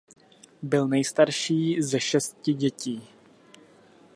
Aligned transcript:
Byl 0.61 0.87
nejstarší 0.87 1.81
ze 1.81 1.99
šesti 1.99 2.53
dětí. 2.53 3.03